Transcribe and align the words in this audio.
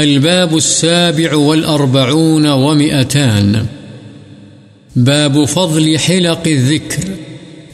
الباب 0.00 0.56
السابع 0.56 1.34
والأربعون 1.34 2.46
ومئتان. 2.46 3.52
باب 4.96 5.44
فضل 5.48 5.96
حلق 5.96 6.48
الذكر 6.48 7.08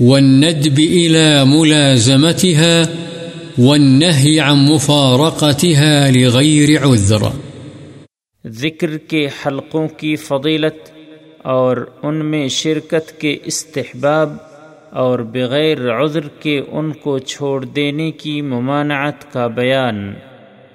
والندب 0.01 0.79
إلى 0.79 1.45
ملازمتها 1.45 2.85
والنهي 3.59 4.41
عن 4.41 4.57
مفارقتها 4.69 6.11
لغير 6.11 6.69
عذر. 6.85 7.23
ذکر 8.46 8.98
کے 8.98 9.27
حلقوں 9.27 9.88
کی 9.88 10.16
فضیلت 10.16 10.90
اور 11.38 11.90
ان 12.02 12.24
میں 12.24 12.48
شرکت 12.48 13.20
کے 13.20 13.36
استحباب 13.45 14.36
اور 14.90 15.18
بغیر 15.18 15.90
عذر 15.90 16.29
کے 16.40 16.61
ان 16.70 16.93
کو 16.93 17.18
چھوڑ 17.18 17.64
دینے 17.64 18.11
کی 18.11 18.43
ممانعت 18.43 19.32
کا 19.32 19.46
بیان. 19.46 20.14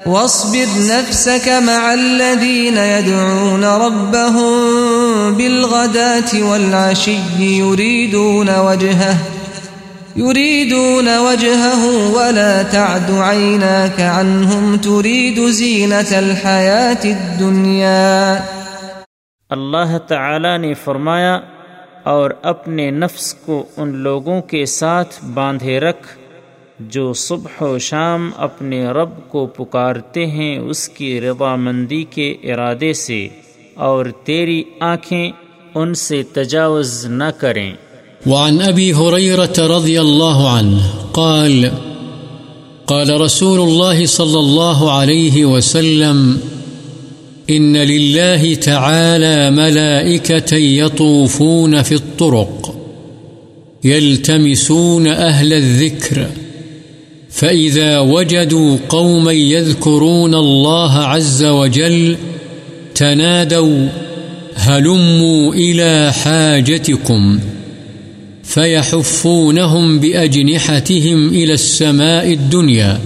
واصبر 0.05 0.65
نفسك 0.77 1.47
مع 1.47 1.93
الذين 1.93 2.77
يدعون 2.77 3.63
ربهم 3.63 4.53
بالغداة 5.33 6.49
والعشي 6.49 7.17
يريدون 7.39 8.49
وجهه 8.49 9.13
يريدون 10.15 11.07
وجهه 11.17 11.85
ولا 12.13 12.61
تعد 12.61 13.11
عيناك 13.11 14.01
عنهم 14.01 14.77
تريد 14.77 15.51
زينة 15.51 16.11
الحياة 16.11 17.03
الدنيا۔ 17.03 18.33
اللہ 19.49 19.97
تعالی 20.07 20.57
نے 20.57 20.73
فرمایا 20.73 21.39
اور 22.03 22.31
اپنے 22.41 22.91
نفس 22.91 23.33
کو 23.33 23.65
ان 23.77 23.95
لوگوں 23.95 24.41
کے 24.41 24.65
ساتھ 24.65 25.25
باندھے 25.25 25.79
رکھ۔ 25.79 26.20
جو 26.89 27.13
صبح 27.13 27.63
و 27.63 27.77
شام 27.79 28.29
اپنے 28.37 28.85
رب 28.85 29.09
کو 29.29 29.45
پکارتے 29.45 30.25
ہیں 30.25 30.57
اس 30.57 30.89
کی 30.89 31.21
رضا 31.21 31.55
مندی 31.55 32.03
کے 32.03 32.29
ارادے 32.43 32.93
سے، 32.93 33.27
اور 33.75 34.05
تیری 34.23 34.63
آنکھیں 34.79 35.31
ان 35.75 35.93
سے 35.93 36.23
تجاوز 36.23 37.05
نہ 37.05 37.29
کریں۔ 37.37 37.71
وعن 38.25 38.61
ابی 38.61 38.91
حریرت 38.93 39.59
رضی 39.59 39.97
اللہ 39.97 40.41
عنہ 40.49 40.81
قال 41.11 41.69
قال 42.87 43.09
رسول 43.21 43.59
الله 43.59 44.05
صلى 44.05 44.39
الله 44.39 44.91
عليه 44.91 45.45
وسلم 45.45 46.39
إن 47.49 47.77
لله 47.77 48.53
تعالى 48.55 49.49
ملائكة 49.51 50.57
يطوفون 50.57 51.81
في 51.81 51.95
الطرق 51.95 52.75
يلتمسون 53.83 55.07
أهل 55.07 55.53
الذكر 55.53 56.40
فإذا 57.31 57.99
وجدوا 57.99 58.77
قوما 58.89 59.31
يذكرون 59.31 60.35
الله 60.35 60.97
عز 60.97 61.43
وجل 61.43 62.17
تنادوا 62.95 63.87
هلموا 64.55 65.53
إلى 65.53 66.13
حاجتكم 66.13 67.39
فيحفونهم 68.43 69.99
بأجنحتهم 69.99 71.27
إلى 71.29 71.53
السماء 71.53 72.33
الدنيا 72.33 72.99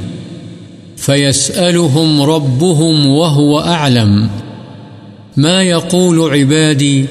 فيسألهم 0.98 2.22
ربهم 2.22 3.08
وهو 3.08 3.60
أعلم 3.60 4.30
ما 5.38 5.64
يقول 5.64 6.34
عبادي 6.34 7.06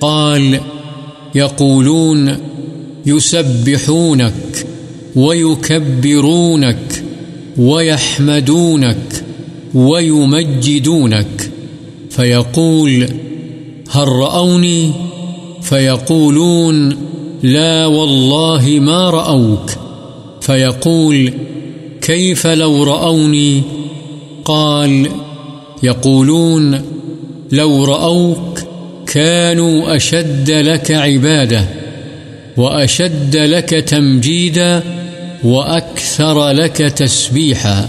قال 0.00 0.60
يقولون 1.34 2.36
يسبحونك 3.06 4.66
ويكبرونك 5.16 7.04
ويحمدونك 7.58 9.24
ويمجدونك 9.74 11.50
فيقول 12.10 13.08
هل 13.90 14.08
رأوني 14.08 14.92
فيقولون 15.62 16.96
لا 17.42 17.86
والله 17.86 18.78
ما 18.80 19.10
رأوك 19.10 19.70
فيقول 20.40 21.32
كيف 22.00 22.46
لو 22.46 22.82
رأوني 22.82 23.62
قال 24.44 25.08
يقولون 25.82 26.82
لو 27.52 27.84
رأوك 27.84 28.60
كانوا 29.06 29.96
أشد 29.96 30.50
لك 30.50 30.90
عبادة 30.90 31.64
وأشد 32.56 33.36
لك 33.36 33.70
تمجيدا 33.70 34.82
وأكثر 35.44 36.50
لك 36.50 36.76
تسبيحا 36.76 37.88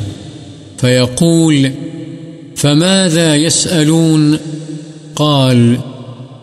فيقول، 0.78 1.72
فماذا 2.56 3.36
يسألون؟ 3.36 4.38
قال، 5.16 5.78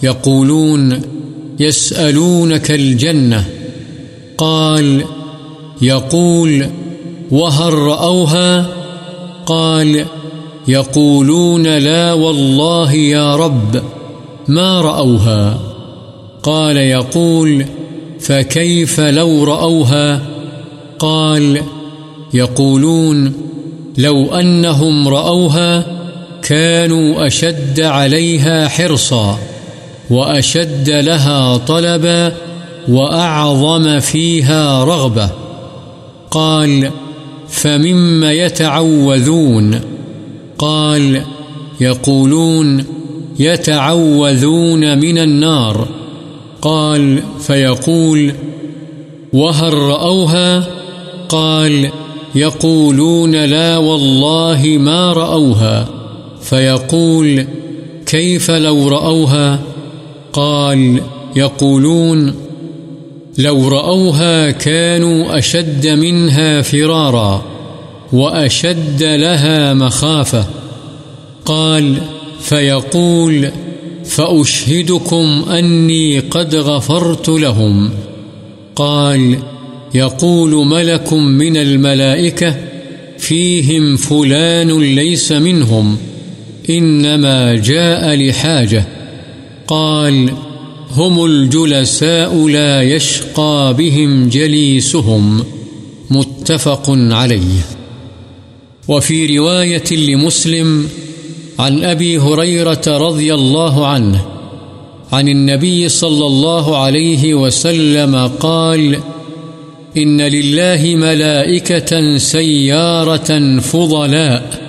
يقولون، 0.02 1.02
يسألونك 1.60 2.70
الجنة. 2.70 3.44
قال، 4.38 5.04
يقول، 5.82 6.66
وهل 7.30 7.72
رأوها؟ 7.72 8.66
قال، 9.46 10.06
يقولون 10.68 11.78
لا 11.78 12.12
والله 12.12 12.92
يا 12.92 13.36
رب، 13.36 13.82
ما 14.48 14.80
رأوها؟ 14.80 15.60
قال، 16.42 16.76
يقول، 16.76 17.66
فكيف 18.20 19.00
لو 19.00 19.44
رأوها؟ 19.44 20.31
قال، 21.02 21.62
يقولون، 22.34 23.32
لو 23.98 24.34
أنهم 24.34 25.08
رأوها 25.08 25.84
كانوا 26.42 27.26
أشد 27.26 27.80
عليها 27.80 28.68
حرصا، 28.68 29.38
وأشد 30.10 30.91
لها 30.91 31.56
طلبا، 31.56 32.32
وأعظم 32.88 34.00
فيها 34.00 34.84
رغبة. 34.84 35.30
قال، 36.30 36.91
فمما 37.48 38.32
يتعوذون؟ 38.32 39.80
قال، 40.58 41.22
يقولون، 41.80 42.84
يتعوذون 43.38 44.98
من 44.98 45.18
النار. 45.18 45.88
قال، 46.62 47.22
فيقول، 47.41 48.32
وهل 49.32 49.74
رأوها؟ 49.74 50.81
قال 51.32 51.91
يقولون 52.34 53.44
لا 53.44 53.76
والله 53.76 54.76
ما 54.81 55.12
رأوها 55.12 55.88
فيقول 56.41 57.47
كيف 58.06 58.50
لو 58.50 58.88
رأوها؟ 58.88 59.60
قال 60.32 61.00
يقولون 61.37 62.34
لو 63.38 63.69
رأوها 63.69 64.50
كانوا 64.50 65.38
أشد 65.38 65.87
منها 65.87 66.62
فرارا 66.62 67.42
وأشد 68.12 69.03
لها 69.03 69.75
مخافة 69.75 70.44
قال 71.44 71.97
فيقول 72.41 73.50
فأشهدكم 74.04 75.44
أني 75.50 76.19
قد 76.19 76.54
غفرت 76.54 77.28
لهم 77.28 77.91
قال 78.76 79.38
يقول 79.94 80.66
ملك 80.66 81.12
من 81.12 81.56
الملائكة 81.56 82.56
فيهم 83.19 83.97
فلان 83.97 84.80
ليس 84.80 85.32
منهم، 85.32 85.97
إنما 86.70 87.54
جاء 87.54 88.16
لحاجة، 88.16 88.84
قال 89.66 90.32
هم 90.91 91.25
الجلساء 91.25 92.48
لا 92.48 92.82
يشقى 92.82 93.75
بهم 93.78 94.28
جليسهم، 94.28 95.44
متفق 96.10 96.84
عليه. 96.91 97.66
وفي 98.88 99.38
رواية 99.38 99.97
لمسلم 99.97 100.88
عن 101.59 101.84
أبي 101.84 102.18
هريرة 102.18 102.83
رضي 102.86 103.34
الله 103.34 103.86
عنه، 103.86 104.27
عن 105.12 105.28
النبي 105.28 105.89
صلى 105.89 106.27
الله 106.27 106.77
عليه 106.77 107.34
وسلم 107.34 108.27
قال 108.41 108.53
قال 108.92 108.98
إن 109.97 110.21
لله 110.21 110.97
ملائكة 110.97 112.18
سيارة 112.18 113.60
فضلاء 113.60 114.60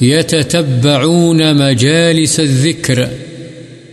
يتتبعون 0.00 1.68
مجالس 1.68 2.40
الذكر، 2.40 3.08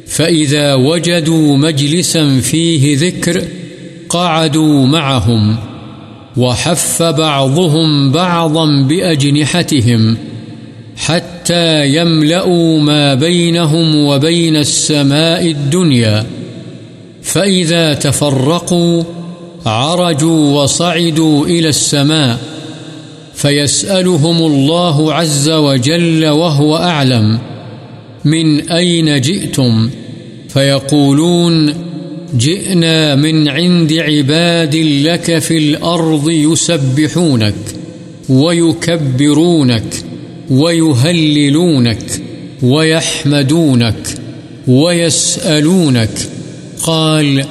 فإذا 0.08 0.74
وجدوا 0.74 1.58
مجلسا 1.58 2.40
فيه 2.40 2.98
ذكر 2.98 3.42
قعدوا 4.10 4.86
معهم 4.88 5.58
وحف 6.38 7.04
بعضهم 7.04 8.12
بعضا 8.12 8.82
بأجنحتهم 8.82 10.18
حتى 10.98 11.88
يملأوا 11.88 12.80
ما 12.80 13.14
بينهم 13.14 13.96
وبين 13.96 14.56
السماء 14.56 15.52
الدنيا، 15.52 16.26
فإذا 17.24 17.94
تفرقوا 17.94 19.04
عرجوا 19.66 20.62
وصعدوا 20.62 21.46
إلى 21.46 21.70
السماء 21.70 22.40
فيسألهم 23.34 24.38
الله 24.38 25.14
عز 25.14 25.50
وجل 25.50 26.28
وهو 26.28 26.78
أعلم 26.78 27.40
من 28.26 28.70
أين 28.70 29.22
جئتم 29.22 29.90
فيقولون 30.50 31.74
جئنا 32.38 33.16
من 33.16 33.48
عند 33.50 33.94
عباد 33.94 34.76
لك 34.76 35.40
في 35.40 35.58
الأرض 35.58 36.30
يسبحونك 36.30 37.56
ويكبرونك 38.30 40.04
ويهللونك 40.50 42.22
ويحمدونك 42.64 44.08
ويسألونك 44.68 46.30
قال 46.84 47.46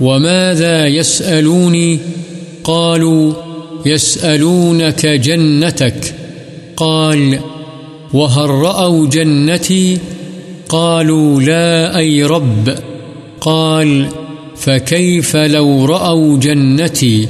وماذا 0.00 0.86
يسألوني؟ 0.86 1.98
قالوا، 2.64 3.32
يسألونك 3.86 5.06
جنتك. 5.06 6.14
قال، 6.76 7.40
وهل 8.12 8.50
رأوا 8.50 9.06
جنتي؟ 9.06 9.98
قالوا، 10.68 11.40
لا، 11.40 11.98
أي 11.98 12.22
رب. 12.22 12.74
قال، 13.40 14.08
فكيف 14.56 15.36
لو 15.36 15.84
رأوا 15.84 16.38
جنتي؟ 16.38 17.28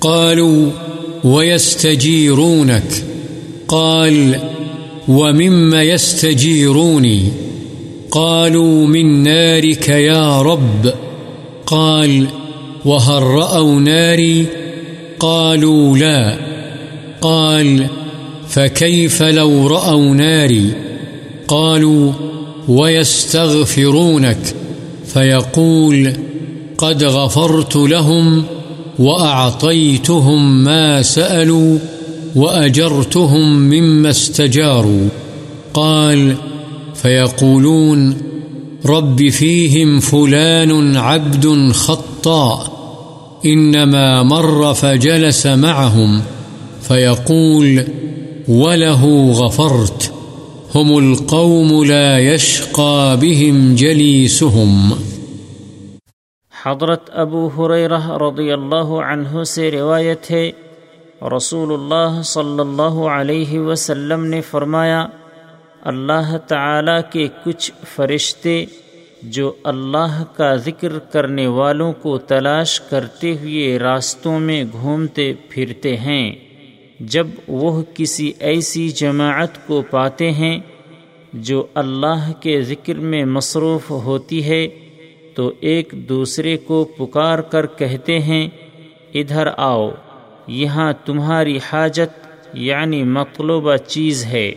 قالوا، 0.00 0.70
ويستجيرونك. 1.24 3.04
قال، 3.68 4.40
ومما 5.08 5.82
يستجيروني؟ 5.82 7.22
قالوا، 8.10 8.86
من 8.86 9.22
نارك 9.22 9.88
يا 9.88 10.42
رب. 10.42 10.92
قال، 11.72 12.26
وهل 12.84 13.22
رأوا 13.22 13.80
ناري؟ 13.80 14.46
قالوا، 15.20 15.98
لا. 15.98 16.36
قال، 17.20 17.86
فكيف 18.48 19.22
لو 19.22 19.66
رأوا 19.66 20.14
ناري؟ 20.14 20.72
قالوا، 21.48 22.12
ويستغفرونك. 22.68 24.38
فيقول، 25.06 26.12
قد 26.78 27.04
غفرت 27.04 27.76
لهم 27.76 28.44
وأعطيتهم 28.98 30.64
ما 30.64 31.02
سألوا 31.02 31.78
وأجرتهم 32.36 33.58
مما 33.58 34.10
استجاروا. 34.10 35.08
قال، 35.74 36.34
فيقولون 36.94 38.31
رب 38.86 39.28
فيهم 39.28 40.00
فلان 40.00 40.96
عبد 40.96 41.72
خطاء، 41.72 42.72
إنما 43.44 44.22
مر 44.22 44.74
فجلس 44.74 45.46
معهم، 45.46 46.20
فيقول 46.82 47.84
وله 48.48 49.32
غفرت، 49.32 50.12
هم 50.74 50.98
القوم 50.98 51.84
لا 51.84 52.18
يشقى 52.18 53.16
بهم 53.20 53.74
جليسهم. 53.74 54.92
حضرت 56.64 57.10
ابو 57.12 57.48
حریرہ 57.48 58.10
رضی 58.10 58.52
اللہ 58.52 58.92
عنہ 59.06 59.44
سے 59.44 59.70
روایت 59.70 60.30
ہے، 60.30 60.50
رسول 61.36 61.72
اللہ 61.72 62.22
صلی 62.22 62.60
اللہ 62.60 63.02
علیہ 63.16 63.58
وسلم 63.58 64.24
نے 64.24 64.40
فرمایا 64.40 65.06
اللہ 65.82 66.36
تعالی 66.36 67.00
کے 67.12 67.28
کچھ 67.44 67.70
فرشتے 67.84 68.64
جو 69.22 69.52
اللہ 69.64 70.24
کا 70.36 70.56
ذکر 70.56 70.98
کرنے 70.98 71.46
والوں 71.46 71.92
کو 71.92 72.18
تلاش 72.18 72.80
کرتے 72.80 73.32
ہوئے 73.32 73.78
راستوں 73.78 74.40
میں 74.40 74.64
گھومتے 74.72 75.32
پھرتے 75.48 75.96
ہیں، 75.96 76.34
جب 77.00 77.26
وہ 77.48 77.82
کسی 77.94 78.32
ایسی 78.38 78.88
جماعت 78.88 79.66
کو 79.66 79.82
پاتے 79.90 80.30
ہیں 80.30 80.60
جو 81.32 81.66
اللہ 81.74 82.32
کے 82.40 82.62
ذکر 82.62 82.94
میں 82.94 83.24
مصروف 83.24 83.90
ہوتی 83.90 84.44
ہے، 84.44 84.68
تو 85.34 85.52
ایک 85.60 85.94
دوسرے 86.08 86.56
کو 86.56 86.84
پکار 86.84 87.38
کر 87.38 87.66
کہتے 87.66 88.18
ہیں، 88.18 88.48
ادھر 89.14 89.48
آؤ، 89.56 89.90
یہاں 90.46 90.92
تمہاری 91.04 91.58
حاجت 91.72 92.20
یعنی 92.54 93.02
مطلوبہ 93.02 93.76
چیز 93.76 94.24
ہے۔ 94.24 94.52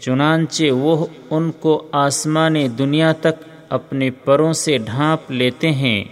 چنانچہ 0.00 0.70
وہ 0.70 1.06
ان 1.30 1.50
کو 1.50 1.88
آسمان 1.92 2.54
دنیا 2.78 3.12
تک 3.12 3.48
اپنے 3.68 4.10
پروں 4.10 4.52
سے 4.52 4.78
ڈھانپ 4.78 5.30
لیتے 5.30 5.70
ہیں۔ 5.70 6.04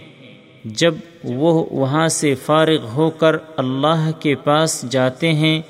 جب 0.65 0.95
وہ 1.23 1.65
وہاں 1.71 2.07
سے 2.07 2.35
فارغ 2.35 2.85
ہو 2.85 3.09
کر 3.09 3.35
اللہ 3.57 4.11
کے 4.19 4.35
پاس 4.35 4.85
جاتے 4.89 5.33
ہیں، 5.33 5.61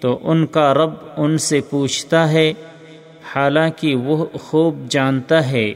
تو 0.00 0.18
ان 0.22 0.46
کا 0.46 0.74
رب 0.74 0.90
ان 1.16 1.38
سے 1.38 1.60
پوچھتا 1.60 2.32
ہے، 2.32 2.52
حالانکہ 3.34 3.94
وہ 3.94 4.26
خوب 4.40 4.88
جانتا 4.88 5.50
ہے۔ 5.50 5.72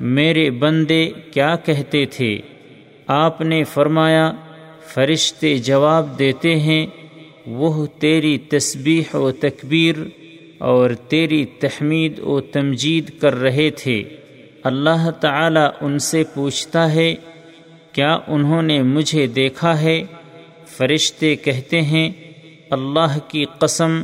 میرے 0.00 0.50
بندے 0.50 1.10
کیا 1.30 1.56
کہتے 1.56 2.06
تھے؟ 2.06 2.40
آپ 3.06 3.40
نے 3.40 3.64
فرمایا، 3.64 4.32
فرشتے 4.86 5.58
جواب 5.58 6.18
دیتے 6.18 6.56
ہیں، 6.56 6.86
وہ 7.46 7.86
تیری 7.86 8.38
تسبیح 8.38 9.16
و 9.16 9.32
تکبیر 9.32 9.94
اور 10.62 10.90
تیری 11.08 11.44
تحمید 11.44 12.18
و 12.18 12.40
تمجید 12.40 13.10
کر 13.20 13.34
رہے 13.34 13.70
تھے۔ 13.70 14.02
اللہ 14.64 15.10
تعالی 15.20 15.66
ان 15.80 15.98
سے 15.98 16.24
پوچھتا 16.34 16.94
ہے، 16.94 17.14
کیا 17.92 18.18
انہوں 18.26 18.62
نے 18.62 18.82
مجھے 18.82 19.26
دیکھا 19.26 19.80
ہے؟ 19.80 20.02
فرشتے 20.66 21.36
کہتے 21.36 21.82
ہیں، 21.82 22.10
اللہ 22.70 23.18
کی 23.28 23.44
قسم، 23.58 24.02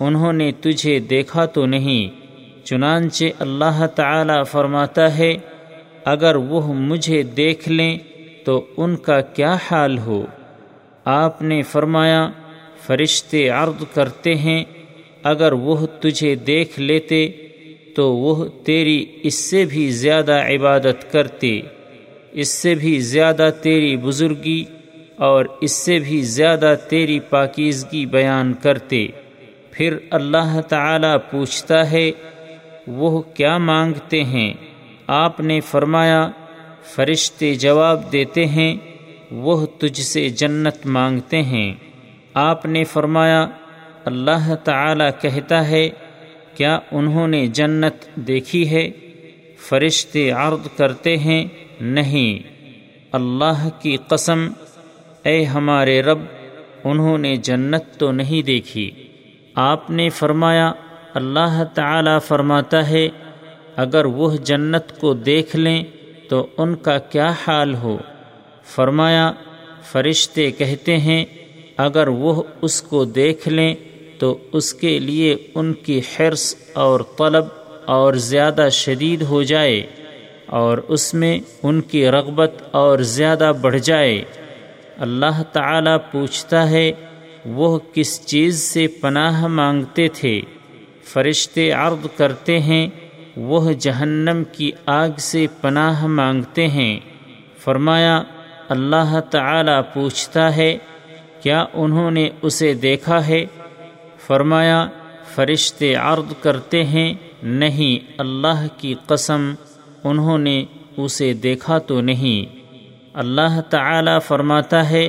انہوں 0.00 0.32
نے 0.32 0.52
تجھے 0.52 0.98
دیکھا 0.98 1.44
تو 1.44 1.66
نہیں۔ 1.66 2.26
چنانچہ 2.66 3.24
اللہ 3.38 3.86
تعالی 3.94 4.44
فرماتا 4.44 5.18
ہے، 5.18 5.34
اگر 6.04 6.36
وہ 6.36 6.74
مجھے 6.74 7.22
دیکھ 7.22 7.68
لیں 7.68 7.98
تو 8.44 8.66
ان 8.76 8.96
کا 8.96 9.20
کیا 9.20 9.56
حال 9.70 9.98
ہو؟ 9.98 10.26
آپ 11.04 11.42
نے 11.42 11.62
فرمایا، 11.62 12.28
فرشتے 12.86 13.48
عرض 13.48 13.84
کرتے 13.94 14.34
ہیں 14.34 14.64
اگر 15.28 15.52
وہ 15.52 15.86
تجھے 15.86 16.34
دیکھ 16.34 16.80
لیتے 16.80 17.28
تو 17.96 18.16
وہ 18.16 18.44
تیری 18.64 19.06
اس 19.22 19.34
سے 19.34 19.64
بھی 19.64 19.90
زیادہ 19.90 20.32
عبادت 20.32 21.12
کرتے، 21.12 21.60
اس 22.32 22.48
سے 22.48 22.74
بھی 22.74 23.00
زیادہ 23.00 23.50
تیری 23.62 23.96
بزرگی 23.96 24.64
اور 25.16 25.44
اس 25.60 25.72
سے 25.72 25.98
بھی 25.98 26.22
زیادہ 26.22 26.74
تیری 26.88 27.20
پاکیزگی 27.20 28.06
بیان 28.06 28.54
کرتے۔ 28.62 29.06
پھر 29.70 29.96
اللہ 30.10 30.60
تعالی 30.60 31.14
پوچھتا 31.30 31.90
ہے، 31.90 32.10
وہ 32.86 33.22
کیا 33.22 33.58
مانگتے 33.58 34.24
ہیں؟ 34.24 34.54
آپ 35.06 35.40
نے 35.40 35.60
فرمایا، 35.60 36.28
فرشتے 36.94 37.54
جواب 37.54 38.12
دیتے 38.12 38.46
ہیں، 38.46 38.76
وہ 39.30 39.66
تجھ 39.66 40.00
سے 40.00 40.28
جنت 40.28 40.86
مانگتے 40.86 41.42
ہیں۔ 41.42 41.72
آپ 42.34 42.66
نے 42.66 42.84
فرمایا 42.84 43.46
اللہ 44.06 44.54
تعالی 44.64 45.04
کہتا 45.20 45.68
ہے، 45.68 45.90
کیا 46.56 46.78
انہوں 46.92 47.28
نے 47.28 47.46
جنت 47.46 48.16
دیکھی 48.16 48.70
ہے؟ 48.70 48.90
فرشتے 49.68 50.30
عرض 50.30 50.68
کرتے 50.76 51.16
ہیں، 51.16 51.46
نہیں۔ 51.80 52.56
اللہ 53.12 53.68
کی 53.80 53.96
قسم، 53.96 54.48
اے 55.22 55.44
ہمارے 55.44 56.02
رب، 56.02 56.18
انہوں 56.84 57.18
نے 57.18 57.36
جنت 57.36 57.84
تو 57.98 58.12
نہیں 58.12 58.46
دیکھی۔ 58.46 58.90
آپ 59.54 59.90
نے 59.90 60.08
فرمایا، 60.08 60.72
اللہ 61.14 61.64
تعالی 61.74 62.18
فرماتا 62.24 62.88
ہے، 62.88 63.08
اگر 63.76 64.04
وہ 64.04 64.36
جنت 64.36 65.00
کو 65.00 65.14
دیکھ 65.14 65.56
لیں 65.56 65.84
تو 66.28 66.46
ان 66.58 66.76
کا 66.76 66.98
کیا 66.98 67.28
حال 67.46 67.74
ہو؟ 67.74 67.98
فرمایا، 68.64 69.32
فرشتے 69.82 70.50
کہتے 70.50 70.98
ہیں، 70.98 71.24
اگر 71.76 72.08
وہ 72.08 72.42
اس 72.62 72.82
کو 72.82 73.04
دیکھ 73.04 73.48
لیں 73.48 73.74
تو 74.18 74.38
اس 74.52 74.74
کے 74.74 74.98
لیے 74.98 75.36
ان 75.54 75.74
کی 75.74 75.98
حرص 75.98 76.54
اور 76.72 77.00
طلب 77.18 77.44
اور 77.84 78.14
زیادہ 78.14 78.68
شدید 78.72 79.22
ہو 79.22 79.42
جائے 79.42 79.86
اور 80.46 80.78
اس 80.78 81.14
میں 81.14 81.38
ان 81.62 81.80
کی 81.80 82.06
رغبت 82.06 82.62
اور 82.70 82.98
زیادہ 82.98 83.52
بڑھ 83.60 83.78
جائے۔ 83.78 84.22
اللہ 84.96 85.42
تعالی 85.52 85.90
پوچھتا 86.12 86.70
ہے، 86.70 86.92
وہ 87.46 87.78
کس 87.92 88.26
چیز 88.26 88.62
سے 88.62 88.86
پناہ 88.86 89.46
مانگتے 89.46 90.08
تھے؟ 90.08 90.40
فرشتے 91.04 91.70
عرض 91.70 92.06
کرتے 92.16 92.60
ہیں، 92.60 92.88
وہ 93.36 93.72
جہنم 93.72 94.42
کی 94.52 94.70
آگ 94.86 95.08
سے 95.18 95.46
پناہ 95.60 96.06
مانگتے 96.06 96.68
ہیں۔ 96.68 97.00
فرمایا، 97.58 98.22
اللہ 98.68 99.20
تعالی 99.30 99.82
پوچھتا 99.94 100.56
ہے، 100.56 100.78
کیا 101.42 101.64
انہوں 101.74 102.10
نے 102.10 102.28
اسے 102.42 102.74
دیکھا 102.74 103.26
ہے؟ 103.26 103.44
فرمایا، 104.26 104.86
فرشتے 105.34 105.94
عرض 105.94 106.32
کرتے 106.40 106.84
ہیں، 106.84 107.14
نہیں 107.42 108.12
اللہ 108.18 108.66
کی 108.78 108.94
قسم، 109.06 109.54
انہوں 110.04 110.38
نے 110.38 110.64
اسے 110.96 111.32
دیکھا 111.32 111.78
تو 111.78 112.00
نہیں۔ 112.00 112.56
اللہ 113.14 113.60
تعالی 113.70 114.10
فرماتا 114.24 114.90
ہے، 114.90 115.08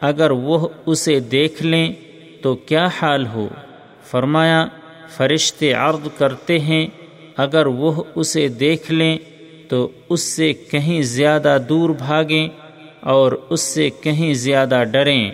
اگر 0.00 0.30
وہ 0.30 0.68
اسے 0.86 1.20
دیکھ 1.20 1.62
لیں 1.62 1.92
تو 2.42 2.54
کیا 2.54 2.88
حال 3.02 3.26
ہو؟ 3.26 3.48
فرمایا، 4.04 4.66
فرشتے 5.08 5.72
عرض 5.72 6.08
کرتے 6.18 6.58
ہیں، 6.58 6.86
اگر 7.36 7.66
وہ 7.66 8.04
اسے 8.14 8.48
دیکھ 8.48 8.92
لیں 8.92 9.18
تو 9.68 9.88
اس 10.08 10.20
سے 10.20 10.52
کہیں 10.52 11.02
زیادہ 11.02 11.58
دور 11.68 11.90
بھاگیں 11.90 12.48
اور 13.00 13.32
اس 13.50 13.60
سے 13.60 13.90
کہیں 13.90 14.34
زیادہ 14.34 14.82
ڈریں۔ 14.92 15.30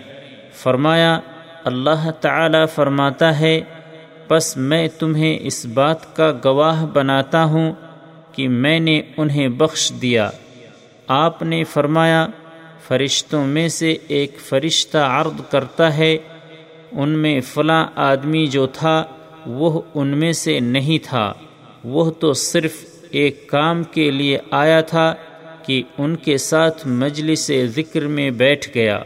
فرمایا 0.53 1.19
اللہ 1.63 2.11
تعالی 2.21 2.57
فرماتا 2.75 3.39
ہے 3.39 3.61
بس 4.29 4.57
میں 4.57 4.87
تمہیں 4.99 5.39
اس 5.41 5.65
بات 5.65 6.15
کا 6.15 6.33
گواہ 6.45 6.85
بناتا 6.85 7.43
ہوں 7.43 7.73
کہ 8.31 8.47
میں 8.47 8.79
نے 8.79 9.01
انہیں 9.17 9.47
بخش 9.47 9.91
دیا۔ 10.01 10.29
آپ 11.07 11.43
نے 11.43 11.63
فرمایا، 11.63 12.27
فرشتوں 12.87 13.47
میں 13.47 13.67
سے 13.67 13.97
ایک 14.07 14.39
فرشتہ 14.39 14.97
عرض 14.97 15.41
کرتا 15.51 15.97
ہے، 15.97 16.17
ان 16.91 17.09
میں 17.09 17.41
فلاں 17.41 17.87
آدمی 17.95 18.47
جو 18.47 18.67
تھا، 18.67 19.03
وہ 19.45 19.81
ان 19.93 20.07
میں 20.07 20.33
سے 20.33 20.59
نہیں 20.59 20.97
تھا۔ 21.03 21.33
وہ 21.83 22.11
تو 22.11 22.33
صرف 22.33 22.75
ایک 23.11 23.47
کام 23.47 23.83
کے 23.83 24.11
لیے 24.11 24.37
آیا 24.51 24.81
تھا 24.81 25.15
کہ 25.65 25.83
ان 25.97 26.15
کے 26.15 26.37
ساتھ 26.37 26.87
مجلس 26.87 27.51
ذکر 27.65 28.07
میں 28.07 28.29
بیٹھ 28.29 28.69
گیا۔ 28.75 29.03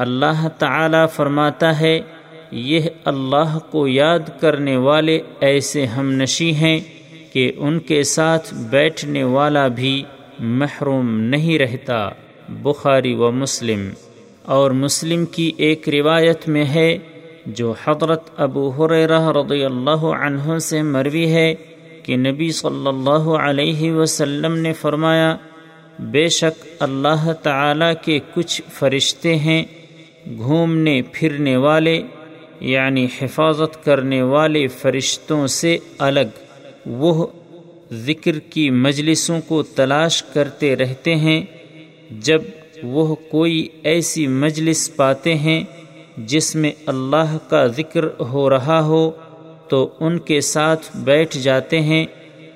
اللہ 0.00 0.48
تعالی 0.58 0.98
فرماتا 1.12 1.80
ہے، 1.80 2.00
یہ 2.50 2.80
اللہ 3.04 3.58
کو 3.70 3.88
یاد 3.88 4.40
کرنے 4.40 4.76
والے 4.76 5.20
ایسے 5.40 5.86
ہم 5.86 6.12
نشی 6.12 6.54
ہیں 6.54 6.80
کہ 7.32 7.52
ان 7.56 7.78
کے 7.78 8.02
ساتھ 8.02 8.54
بیٹھنے 8.54 9.24
والا 9.24 9.68
بھی 9.68 10.02
محروم 10.38 11.20
نہیں 11.20 11.58
رہتا۔ 11.58 12.08
بخاری 12.48 13.14
و 13.14 13.30
مسلم۔ 13.30 13.90
اور 14.42 14.70
مسلم 14.70 15.24
کی 15.24 15.52
ایک 15.56 15.88
روایت 15.88 16.48
میں 16.48 16.64
ہے، 16.64 16.98
جو 17.46 17.74
حضرت 17.86 18.30
ابو 18.36 18.68
حریرہ 18.68 19.30
رضی 19.30 19.64
اللہ 19.64 20.04
عنہ 20.04 20.58
سے 20.58 20.82
مروی 20.82 21.32
ہے، 21.32 21.54
کہ 22.02 22.16
نبی 22.16 22.52
صلی 22.52 22.88
اللہ 22.88 23.30
علیہ 23.30 23.92
وسلم 23.92 24.56
نے 24.56 24.72
فرمایا، 24.72 25.36
بے 25.98 26.28
شک 26.28 26.66
اللہ 26.80 27.32
تعالی 27.32 27.94
کے 28.04 28.18
کچھ 28.34 28.62
فرشتے 28.72 29.36
ہیں 29.36 29.64
گھومنے 30.38 31.02
پھرنے 31.12 31.56
والے 31.56 32.02
یعنی 32.60 33.06
حفاظت 33.22 33.84
کرنے 33.84 34.22
والے 34.22 34.66
فرشتوں 34.66 35.46
سے 35.46 35.78
الگ۔ 35.98 36.56
وہ 36.86 37.26
ذکر 37.92 38.38
کی 38.38 38.70
مجلسوں 38.70 39.40
کو 39.48 39.62
تلاش 39.62 40.22
کرتے 40.22 40.76
رہتے 40.76 41.14
ہیں۔ 41.16 41.42
جب 42.10 42.42
وہ 42.82 43.14
کوئی 43.14 43.68
ایسی 43.82 44.26
مجلس 44.26 44.96
پاتے 44.96 45.34
ہیں 45.34 45.64
جس 46.16 46.54
میں 46.56 46.72
اللہ 46.86 47.38
کا 47.48 47.66
ذکر 47.66 48.22
ہو 48.22 48.50
رہا 48.50 48.80
ہو، 48.80 49.10
تو 49.68 49.90
ان 50.00 50.18
کے 50.18 50.40
ساتھ 50.40 50.96
بیٹھ 50.96 51.38
جاتے 51.38 51.80
ہیں 51.80 52.06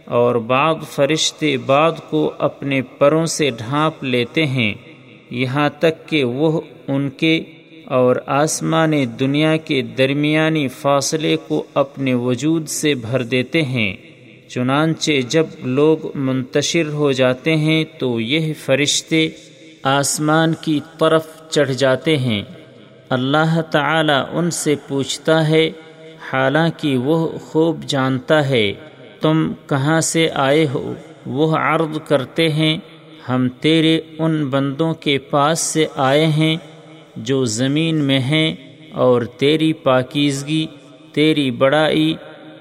اور 0.04 0.34
بعض 0.34 0.76
فرشتے 0.90 1.56
بعد 1.56 1.92
کو 2.10 2.32
اپنے 2.38 2.82
پروں 2.82 3.26
سے 3.26 3.50
ڈھانپ 3.50 4.04
لیتے 4.04 4.46
ہیں۔ 4.46 4.74
یہاں 5.30 5.70
تک 5.78 6.08
کہ 6.08 6.24
وہ 6.24 6.60
ان 6.88 7.10
کے 7.10 7.44
اور 7.84 8.16
آسمان 8.26 8.92
دنیا 9.20 9.56
کے 9.56 9.82
درمیانی 9.82 10.68
فاصلے 10.68 11.36
کو 11.48 11.64
اپنے 11.74 12.14
وجود 12.14 12.68
سے 12.68 12.94
بھر 12.94 13.22
دیتے 13.22 13.62
ہیں۔ 13.62 13.96
چنانچہ 14.48 15.12
جب 15.28 15.46
لوگ 15.62 15.98
منتشر 16.14 16.88
ہو 16.88 17.12
جاتے 17.12 17.56
ہیں 17.56 17.84
تو 17.98 18.20
یہ 18.20 18.52
فرشتے 18.54 19.28
آسمان 19.82 20.54
کی 20.60 20.80
طرف 20.98 21.26
چڑھ 21.50 21.72
جاتے 21.72 22.16
ہیں۔ 22.16 22.42
اللہ 23.10 23.60
تعالی 23.60 24.22
ان 24.32 24.50
سے 24.50 24.74
پوچھتا 24.88 25.48
ہے، 25.48 25.70
حالانکہ 26.32 26.96
وہ 26.96 27.38
خوب 27.38 27.84
جانتا 27.84 28.48
ہے، 28.48 28.72
تم 29.20 29.52
کہاں 29.66 30.00
سے 30.00 30.28
آئے 30.34 30.66
ہو؟ 30.74 30.94
وہ 31.26 31.56
عرض 31.56 31.98
کرتے 32.08 32.48
ہیں، 32.48 32.76
ہم 33.28 33.48
تیرے 33.60 34.00
ان 34.18 34.46
بندوں 34.46 34.94
کے 34.94 35.18
پاس 35.18 35.60
سے 35.60 35.86
آئے 35.96 36.26
ہیں۔ 36.26 36.56
جو 37.16 37.44
زمین 37.44 37.94
میں 37.94 38.20
ہیں 38.20 38.54
اور 38.92 39.22
تیری 39.22 39.72
پاکیزگی، 39.72 40.66
تیری 41.12 41.50
بڑائی، 41.50 42.14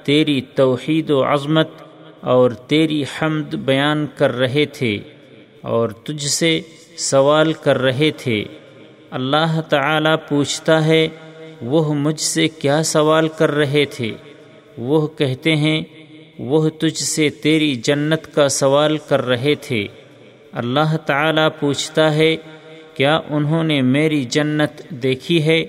تیری 0.04 0.42
توحید 0.42 1.10
و 1.10 1.24
عظمت 1.24 1.68
اور 2.22 2.52
تیری 2.52 3.04
حمد 3.04 3.56
بیان 3.56 4.08
کر 4.18 4.38
رہے 4.38 4.66
تھے 4.66 4.98
اور 5.62 5.90
تجھ 5.90 6.26
سے 6.26 6.62
سوال 6.98 7.54
کر 7.54 7.78
رہے 7.78 8.12
تھے۔ 8.12 8.44
اللہ 9.12 9.62
تعالی 9.70 10.10
پوچھتا 10.30 10.86
ہے، 10.86 11.08
وہ 11.62 11.94
مجھ 11.94 12.20
سے 12.20 12.48
کیا 12.48 12.84
سوال 12.84 13.28
کر 13.28 13.52
رہے 13.52 13.86
تھے؟ 13.86 14.12
وہ 14.78 15.08
کہتے 15.08 15.56
ہیں، 15.56 15.82
وہ 16.40 16.70
تجھ 16.70 17.04
سے 17.04 17.30
تیری 17.30 17.76
جنت 17.76 18.36
کا 18.36 18.48
سوال 18.48 18.98
کر 18.98 19.26
رہے 19.26 19.56
تھے۔ 19.56 19.88
اللہ 20.52 20.98
تعالی 21.06 21.42
پوچھتا 21.60 22.16
ہے 22.16 22.36
کیا 22.96 23.20
انہوں 23.30 23.64
نے 23.64 23.82
میری 23.82 24.24
جنت 24.24 24.82
دیکھی 25.04 25.42
ہے؟ 25.44 25.64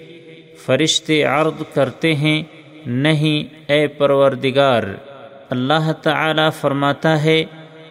فرشتے 0.66 1.22
عرض 1.22 1.62
کرتے 1.74 2.14
ہیں، 2.14 2.42
نہیں 2.86 3.42
اے 3.72 3.86
پروردگار، 3.86 4.82
اللہ 5.50 5.92
تعالی 6.02 6.48
فرماتا 6.60 7.22
ہے، 7.24 7.44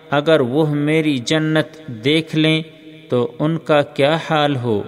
اگر 0.09 0.39
وہ 0.39 0.65
میری 0.67 1.17
جنت 1.17 1.77
دیکھ 2.05 2.35
لیں 2.35 2.61
تو 3.09 3.31
ان 3.39 3.57
کا 3.57 3.81
کیا 3.81 4.17
حال 4.29 4.55
ہو؟ 4.55 4.81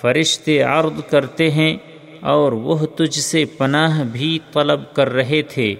فرشتے 0.00 0.60
عرض 0.62 1.00
کرتے 1.10 1.50
ہیں، 1.50 1.76
اور 2.20 2.52
وہ 2.52 2.86
تجھ 2.86 3.18
سے 3.18 3.44
پناہ 3.58 4.02
بھی 4.04 4.38
طلب 4.52 4.80
کر 4.94 5.12
رہے 5.12 5.42
تھے۔ 5.42 5.74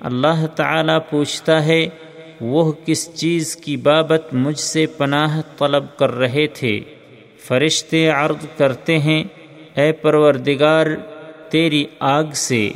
اللہ 0.00 0.46
تعالی 0.46 0.98
پوچھتا 1.10 1.64
ہے، 1.66 1.86
وہ 2.40 2.72
کس 2.84 3.08
چیز 3.14 3.56
کی 3.56 3.76
بابت 3.76 4.34
مجھ 4.34 4.58
سے 4.58 4.86
پناہ 4.86 5.40
طلب 5.58 5.84
کر 5.96 6.14
رہے 6.14 6.46
تھے؟ 6.46 6.80
فرشتے 7.46 8.08
عرض 8.08 8.46
کرتے 8.56 8.98
ہیں، 8.98 9.24
اے 9.76 9.92
پروردگار، 9.92 10.86
تیری 11.50 11.84
آگ 12.00 12.24
سے۔ 12.34 12.70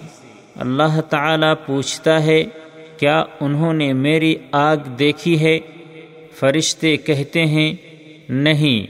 اللہ 0.57 1.01
تعالی 1.01 1.47
پوچھتا 1.67 2.25
ہے، 2.25 2.45
کیا 2.99 3.25
انہوں 3.41 3.73
نے 3.73 3.93
میری 3.93 4.37
آگ 4.53 4.77
دیکھی 4.77 5.41
ہے؟ 5.41 5.59
فرشتے 6.35 6.97
کہتے 6.97 7.47
ہیں، 7.47 7.75
نہیں۔ 8.29 8.87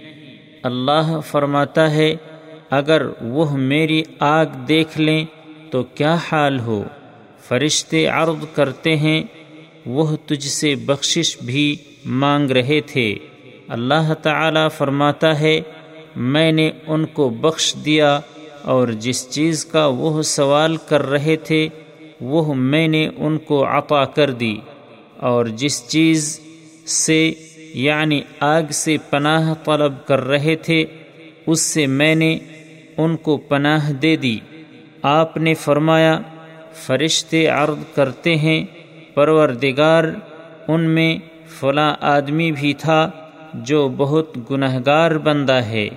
اللہ 0.62 1.21
فرماتا 1.21 1.90
ہے، 1.90 2.14
اگر 2.71 3.02
وہ 3.21 3.57
میری 3.57 4.02
آگ 4.19 4.47
دیکھ 4.47 5.00
لیں 5.00 5.25
تو 5.71 5.83
کیا 5.83 6.16
حال 6.33 6.61
ہو؟ 6.61 6.85
فرشتے 7.49 8.07
عرض 8.07 8.45
کرتے 8.54 8.97
ہیں، 8.97 9.23
وہ 9.87 10.16
تجھ 10.26 10.47
سے 10.47 10.75
بخشش 10.75 11.38
بھی 11.38 11.76
مانگ 12.04 12.50
رہے 12.50 12.81
تھے۔ 12.81 13.14
اللہ 13.68 14.14
تعالی 14.23 14.68
فرماتا 14.76 15.40
ہے، 15.40 15.61
میں 16.16 16.52
نے 16.52 16.71
ان 16.87 17.06
کو 17.06 17.28
بخش 17.28 17.75
دیا 17.85 18.21
اور 18.62 18.88
جس 18.88 19.30
چیز 19.30 19.64
کا 19.64 19.87
وہ 19.87 20.23
سوال 20.23 20.76
کر 20.76 21.11
رہے 21.11 21.37
تھے، 21.37 21.68
وہ 22.21 22.54
میں 22.54 22.88
نے 22.88 23.09
ان 23.16 23.38
کو 23.38 23.64
عطا 23.64 24.04
کر 24.04 24.30
دی۔ 24.30 24.56
اور 25.16 25.47
جس 25.47 25.88
چیز 25.88 26.40
سے 26.87 27.33
یعنی 27.75 28.21
آگ 28.40 28.62
سے 28.73 28.97
پناہ 29.11 29.54
طلب 29.64 30.06
کر 30.06 30.21
رہے 30.21 30.56
تھے، 30.56 30.85
اس 31.47 31.61
سے 31.61 31.87
میں 31.87 32.14
نے 32.14 32.38
ان 32.97 33.16
کو 33.16 33.37
پناہ 33.37 33.92
دے 33.92 34.16
دی۔ 34.16 34.38
آپ 35.02 35.37
نے 35.37 35.54
فرمایا، 35.54 36.21
فرشتے 36.75 37.47
عرض 37.47 37.94
کرتے 37.94 38.37
ہیں، 38.37 38.64
پروردگار، 39.14 40.04
ان 40.68 40.80
میں 40.80 41.16
فلاں 41.49 41.94
آدمی 42.00 42.52
بھی 42.52 42.75
تھا۔ 42.75 43.11
جو 43.55 43.89
بہت 43.97 44.51
گنہگار 44.51 45.11
بندہ 45.11 45.53
ہے، 45.53 45.89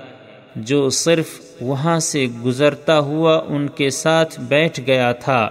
جو 0.56 0.90
صرف 0.90 1.26
وہاں 1.62 2.00
سے 2.00 2.28
گزرتا 2.46 3.00
ہوا 3.00 3.42
ان 3.48 3.68
کے 3.70 3.90
ساتھ 3.90 4.40
بیٹھ 4.40 4.80
گیا 4.88 5.12
تھا۔ 5.12 5.50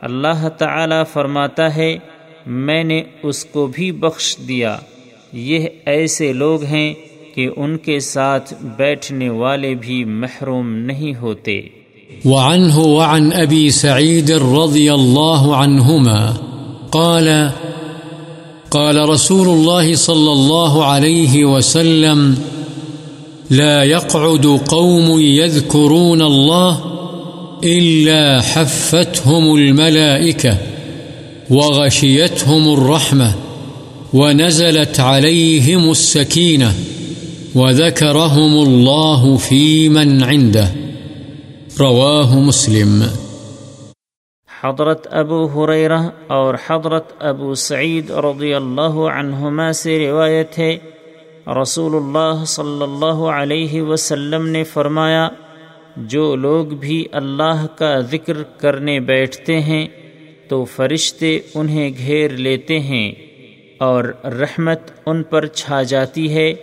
اللہ 0.00 0.48
تعالی 0.48 1.02
فرماتا 1.12 1.76
ہے، 1.76 1.98
میں 2.46 2.84
نے 2.84 3.02
اس 3.22 3.44
کو 3.44 3.66
بھی 3.66 3.92
بخش 3.92 4.36
دیا۔ 4.48 4.76
یہ 5.32 5.68
ایسے 5.86 6.32
لوگ 6.32 6.62
ہیں 6.62 6.94
کہ 7.34 7.50
ان 7.56 7.78
کے 7.78 8.00
ساتھ 8.00 8.54
بیٹھنے 8.76 9.30
والے 9.30 9.74
بھی 9.74 10.04
محروم 10.04 10.72
نہیں 10.72 11.14
ہوتے۔ 11.20 11.60
وعنه 12.24 12.82
وعن 12.82 13.30
أبي 13.44 13.68
سعيد 13.68 14.30
رضي 14.30 14.88
الله 14.88 15.52
عنهما 15.54 16.34
قال 16.90 17.28
قال 18.70 19.08
رسول 19.08 19.48
الله 19.48 19.94
صلى 19.94 20.32
الله 20.32 20.84
عليه 20.84 21.44
وسلم، 21.44 22.38
لا 23.50 23.84
يقعد 23.84 24.46
قوم 24.46 25.20
يذكرون 25.20 26.22
الله 26.22 26.80
إلا 27.64 28.40
حفتهم 28.40 29.56
الملائكة 29.56 30.58
وغشيتهم 31.50 32.72
الرحمة 32.72 33.34
ونزلت 34.12 35.00
عليهم 35.00 35.90
السكينة 35.90 36.74
وذكرهم 37.54 38.62
الله 38.62 39.36
في 39.36 39.88
من 39.88 40.22
عنده. 40.22 40.72
رواه 41.80 42.40
مسلم. 42.40 43.25
حضرت 44.66 45.06
ابو 45.10 45.46
حریرہ 45.46 46.00
اور 46.26 46.54
حضرت 46.66 47.12
ابو 47.18 47.54
سعید 47.54 48.10
رضی 48.10 48.54
اللہ 48.54 48.96
عنہما 49.12 49.72
سے 49.72 50.08
روایت 50.08 50.58
ہے۔ 50.58 50.76
رسول 51.62 51.96
اللہ 51.96 52.44
صلی 52.44 52.82
اللہ 52.82 53.22
علیہ 53.32 53.82
وسلم 53.82 54.46
نے 54.46 54.64
فرمایا، 54.64 55.28
جو 55.96 56.36
لوگ 56.36 56.66
بھی 56.66 57.04
اللہ 57.12 57.66
کا 57.76 58.00
ذکر 58.00 58.42
کرنے 58.42 59.00
بیٹھتے 59.00 59.60
ہیں، 59.60 59.86
تو 60.48 60.64
فرشتے 60.64 61.40
انہیں 61.54 61.90
گھیر 61.98 62.30
لیتے 62.30 62.80
ہیں 62.80 63.12
اور 63.78 64.04
رحمت 64.24 64.80
ان 65.06 65.22
پر 65.22 65.46
چھا 65.46 65.82
جاتی 65.82 66.34
ہے 66.34 66.54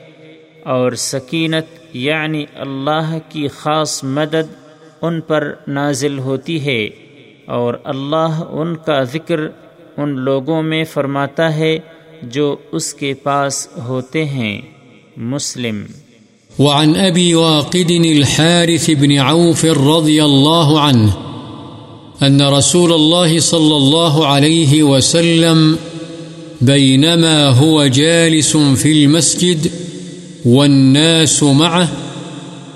اور 0.63 0.91
سکینت 0.91 1.65
یعنی 1.93 2.45
اللہ 2.55 3.17
کی 3.29 3.47
خاص 3.47 4.03
مدد 4.03 4.53
ان 5.01 5.21
پر 5.21 5.53
نازل 5.67 6.19
ہوتی 6.19 6.65
ہے۔ 6.65 6.89
اور 7.45 7.73
اللہ 7.83 8.43
ان 8.49 8.75
کا 8.75 9.03
ذکر 9.03 9.39
ان 9.97 10.09
لوگوں 10.09 10.63
میں 10.63 10.83
فرماتا 10.83 11.55
ہے 11.55 11.79
جو 12.21 12.55
اس 12.71 12.93
کے 12.93 13.13
پاس 13.13 13.67
ہوتے 13.87 14.25
ہیں۔ 14.25 14.61
مسلم۔ 15.17 15.83
وعن 16.59 16.93
أبي 16.95 17.33
واقد 17.33 17.91
الحارث 17.91 18.89
بن 18.99 19.17
عوف 19.19 19.65
رضي 19.65 20.19
الله 20.21 20.79
عنه 20.79 21.09
أن 22.27 22.41
رسول 22.41 22.93
الله 22.93 23.39
صلى 23.39 23.75
الله 23.75 24.25
عليه 24.25 24.83
وسلم 24.83 25.75
بينما 26.61 27.61
هو 27.61 27.87
جالس 27.87 28.55
في 28.77 28.91
المسجد 28.91 29.67
والناس 30.45 31.43
معه 31.43 31.87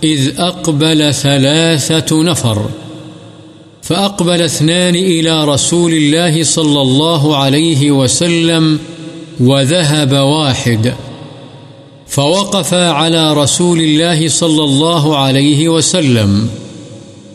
إذ 0.04 0.30
أقبل 0.38 1.12
ثلاثة 1.14 2.24
نفر 2.24 2.87
فأقبل 3.88 4.42
اثنان 4.42 4.96
إلى 4.96 5.46
رسول 5.46 5.94
الله 5.94 6.44
صلى 6.44 6.82
الله 6.82 7.38
عليه 7.38 7.92
وسلم 7.92 8.80
وذهب 9.40 10.12
واحد. 10.12 10.94
فوقف 12.08 12.74
على 12.74 13.34
رسول 13.34 13.80
الله 13.80 14.28
صلى 14.28 14.64
الله 14.64 15.18
عليه 15.18 15.70
وسلم. 15.70 16.50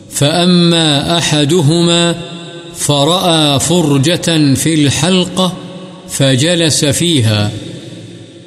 فأما 0.09 1.17
أحدهما 1.17 2.15
فرأى 2.75 3.59
فرجة 3.59 4.53
في 4.53 4.73
الحلقة 4.73 5.53
فجلس 6.09 6.85
فيها. 6.85 7.51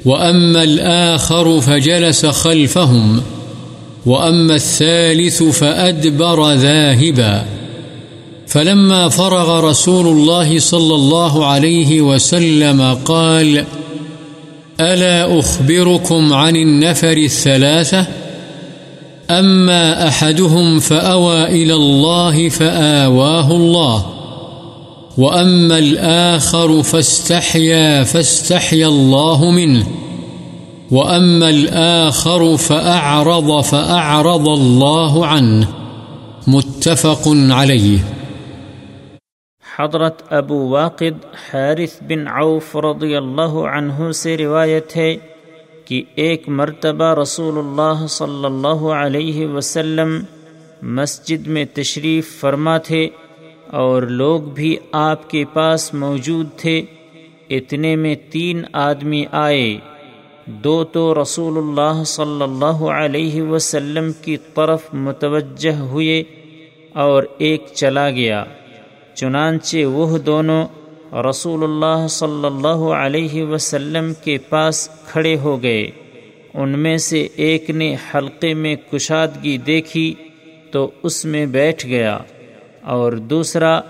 وأما 0.05 0.63
الآخر 0.63 1.61
فجلس 1.61 2.25
خلفهم. 2.25 3.21
وأما 4.05 4.55
الثالث 4.55 5.43
فأدبر 5.43 6.53
ذاهبا. 6.53 7.56
فلما 8.47 9.09
فرغ 9.09 9.59
رسول 9.59 10.07
الله 10.07 10.59
صلى 10.59 10.95
الله 10.95 11.45
عليه 11.45 12.01
وسلم 12.01 12.97
قال، 13.05 13.65
ألا 14.79 15.39
أخبركم 15.39 16.33
عن 16.33 16.55
النفر 16.55 17.17
الثلاثة؟ 17.17 18.07
أما 19.29 20.07
أحدهم 20.07 20.79
فأوى 20.79 21.43
إلى 21.43 21.73
الله 21.73 22.49
فآواه 22.49 23.51
الله، 23.51 24.05
وأما 25.17 25.77
الآخر 25.79 26.83
فاستحيا 26.83 28.03
فاستحيا 28.03 28.87
الله 28.87 29.51
منه، 29.51 29.87
وأما 30.91 31.49
الآخر 31.49 32.57
فأعرض 32.57 33.61
فأعرض 33.61 34.47
الله 34.49 35.25
عنه. 35.25 35.67
متفق 36.47 37.21
عليه 37.27 38.16
حضرت 39.79 40.33
ابو 40.33 40.69
واقد 40.69 41.25
حارث 41.25 42.01
بن 42.01 42.27
عوف 42.27 42.75
رضی 42.75 43.15
اللہ 43.15 43.53
عنہ 43.71 44.11
سے 44.11 44.37
روایت 44.37 44.97
ہے 44.97 45.15
کہ 45.85 46.03
ایک 46.15 46.49
مرتبہ 46.49 47.21
رسول 47.21 47.57
اللہ 47.57 48.07
صلی 48.07 48.45
اللہ 48.45 48.85
علیہ 48.91 49.47
وسلم 49.47 50.23
مسجد 50.81 51.47
میں 51.47 51.65
تشریف 51.73 52.39
فرما 52.39 52.77
تھے 52.77 53.09
اور 53.67 54.01
لوگ 54.01 54.41
بھی 54.41 54.77
آپ 54.91 55.29
کے 55.29 55.43
پاس 55.53 55.93
موجود 55.93 56.47
تھے۔ 56.57 56.81
اتنے 57.49 57.95
میں 57.95 58.15
تین 58.29 58.61
آدمی 58.73 59.25
آئے۔ 59.31 59.77
دو 60.45 60.83
تو 60.83 61.21
رسول 61.21 61.57
اللہ 61.57 62.03
صلی 62.03 62.43
اللہ 62.43 62.83
علیہ 62.85 63.41
وسلم 63.41 64.11
کی 64.21 64.37
طرف 64.37 64.93
متوجہ 64.93 65.75
ہوئے 65.79 66.23
اور 66.93 67.23
ایک 67.37 67.65
چلا 67.75 68.09
گیا۔ 68.09 68.43
چنانچہ 69.17 69.85
وہ 69.85 70.17
دونوں 70.17 70.67
رسول 71.29 71.63
اللہ 71.63 72.07
صلی 72.07 72.45
اللہ 72.45 72.91
علیہ 72.93 73.43
وسلم 73.43 74.13
کے 74.23 74.37
پاس 74.37 74.89
کھڑے 75.07 75.37
ہو 75.37 75.63
گئے۔ 75.63 75.91
ان 76.53 76.79
میں 76.79 76.97
سے 76.97 77.27
ایک 77.35 77.69
نے 77.69 77.95
حلقے 78.15 78.53
میں 78.53 78.75
کشادگی 78.91 79.57
دیکھی 79.57 80.13
تو 80.71 80.91
اس 81.03 81.25
میں 81.25 81.45
بیٹھ 81.45 81.87
گیا۔ 81.87 82.17
اور 82.81 83.11
دوسرا 83.11 83.81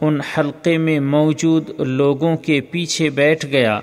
ان 0.00 0.20
حلقے 0.20 0.78
میں 0.78 1.00
موجود 1.00 1.70
لوگوں 1.78 2.36
کے 2.36 2.60
پیچھے 2.60 3.10
بیٹھ 3.10 3.46
گیا۔ 3.46 3.80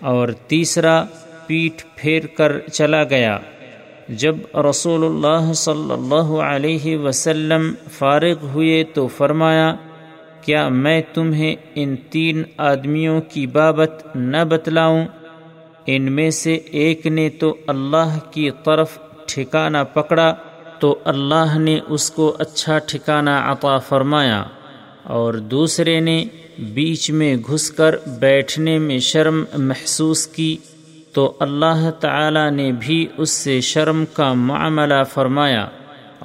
اور 0.00 0.28
تیسرا 0.28 1.04
پیٹھ 1.46 1.86
پھیر 1.96 2.26
کر 2.26 2.60
چلا 2.72 3.04
گیا۔ 3.04 3.38
جب 4.08 4.36
رسول 4.70 5.04
اللہ 5.04 5.52
صلی 5.52 5.92
اللہ 5.92 6.42
علیہ 6.42 6.96
وسلم 6.96 7.74
فارغ 7.92 8.34
ہوئے 8.42 8.84
تو 8.84 9.06
فرمایا 9.06 9.74
کیا 10.44 10.68
میں 10.68 11.00
تمہیں 11.14 11.54
ان 11.74 11.94
تین 12.10 12.42
آدمیوں 12.62 13.20
کی 13.28 13.46
بابت 13.46 14.04
نہ 14.14 14.42
بتلاؤں؟ 14.48 15.04
ان 15.86 16.12
میں 16.12 16.30
سے 16.30 16.54
ایک 16.80 17.06
نے 17.06 17.28
تو 17.38 17.54
اللہ 17.66 18.18
کی 18.30 18.48
طرف 18.64 18.98
ٹھکانہ 19.26 19.78
پکڑا، 19.92 20.32
تو 20.80 20.94
اللہ 21.04 21.58
نے 21.58 21.78
اس 21.88 22.10
کو 22.10 22.34
اچھا 22.38 22.78
ٹھکانہ 22.86 23.30
عطا 23.44 23.78
فرمایا، 23.78 24.42
اور 25.04 25.34
دوسرے 25.50 25.98
نے 26.00 26.24
بیچ 26.74 27.10
میں 27.10 27.34
گھس 27.48 27.70
کر 27.70 27.94
بیٹھنے 28.20 28.78
میں 28.78 28.98
شرم 29.02 29.44
محسوس 29.60 30.26
کی، 30.26 30.56
تو 31.12 31.32
اللہ 31.40 31.90
تعالی 32.00 32.48
نے 32.50 32.70
بھی 32.78 33.06
اس 33.16 33.30
سے 33.30 33.60
شرم 33.62 34.04
کا 34.12 34.32
معاملہ 34.32 35.02
فرمایا، 35.14 35.66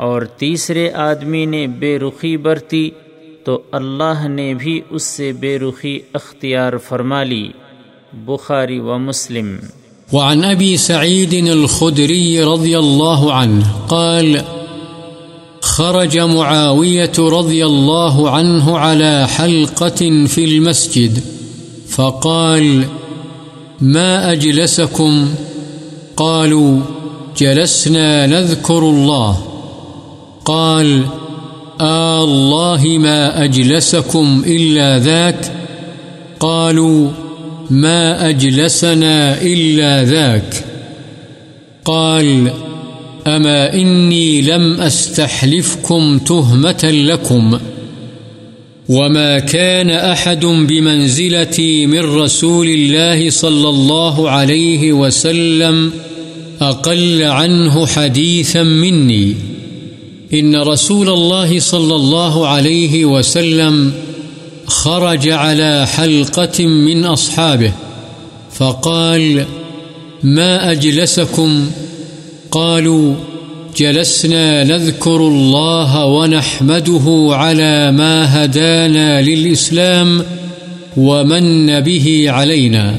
اور 0.06 0.22
تیسرے 0.38 0.90
آدمی 1.02 1.46
نے 1.46 1.66
بے 1.80 1.98
رخی 2.00 2.36
برتی 2.38 2.90
تو 3.44 3.62
اللہ 3.72 4.28
نے 4.28 4.54
بھی 4.54 4.82
اس 4.90 5.04
سے 5.04 5.32
بے 5.32 5.60
رخی 5.60 6.00
اختیار 6.14 6.78
فرما 6.78 7.24
لی۔ 7.24 7.52
بخاری 8.14 8.80
و 8.80 8.98
مسلم۔ 8.98 9.56
وعن 10.14 10.44
أبي 10.44 10.76
سعيد 10.76 11.34
الخدري 11.34 12.40
رضي 12.40 12.76
الله 12.76 13.32
عنه 13.32 13.88
قال، 13.88 14.38
خرج 15.62 16.20
معاوية 16.20 17.40
رضي 17.40 17.64
الله 17.64 18.30
عنه 18.30 18.78
على 18.78 19.26
حلقة 19.40 20.28
في 20.28 20.46
المسجد 20.46 21.20
فقال، 21.90 22.84
ما 23.82 24.32
أجلسكم 24.32 25.26
قالوا، 26.16 26.78
جلسنا 27.36 28.26
نذكر 28.26 28.82
الله 28.82 29.34
قال 30.44 30.90
قال 30.90 31.02
الله 31.82 32.98
ما 32.98 33.44
أجلسكم 33.44 34.44
إلا 34.48 35.00
ذاك 35.00 35.52
قالوا 36.40 37.12
ما 37.70 38.30
أجلسنا 38.30 39.42
إلا 39.42 40.04
ذاك 40.04 40.66
قال 41.86 42.52
أما 43.28 43.74
إني 43.74 44.42
لم 44.42 44.82
أستحلفكم 44.82 46.18
تهمة 46.18 46.84
لكم 46.84 47.60
وما 48.90 49.40
كان 49.40 49.90
أحد 49.90 50.46
بمنزلتي 50.46 51.86
من 51.86 52.00
رسول 52.00 52.68
الله 52.68 53.30
صلى 53.30 53.70
الله 53.70 54.30
عليه 54.30 54.94
وسلم 54.94 55.92
أقل 56.62 57.24
عنه 57.24 57.86
حديثا 57.86 58.64
مني 58.64 59.36
إن 60.34 60.56
رسول 60.56 61.10
الله 61.10 61.60
صلى 61.60 61.96
الله 61.96 62.48
عليه 62.48 63.06
وسلم 63.06 63.92
خرج 64.66 65.30
على 65.30 65.88
حلقة 65.88 66.66
من 66.66 67.06
أصحابه 67.06 67.72
فقال، 68.52 69.46
ما 70.24 70.72
أجلسكم؟ 70.72 71.72
قالوا، 72.52 73.16
جلسنا 73.78 74.64
نذكر 74.64 75.18
الله 75.18 76.06
ونحمده 76.06 77.28
على 77.32 77.92
ما 77.92 78.46
هدانا 78.46 79.22
للإسلام 79.22 80.26
ومن 80.98 81.80
به 81.80 82.26
علينا. 82.28 82.96